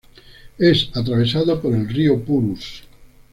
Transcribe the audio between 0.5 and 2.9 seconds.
Es atravesado por el río Purus.